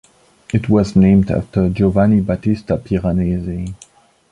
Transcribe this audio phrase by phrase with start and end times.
[0.51, 3.75] It was named after Giovanni Battista Piranesi.